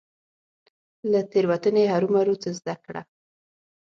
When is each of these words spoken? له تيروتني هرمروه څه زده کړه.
له 1.11 1.19
تيروتني 1.31 1.83
هرمروه 1.93 2.37
څه 2.43 2.49
زده 2.59 2.75
کړه. 2.85 3.01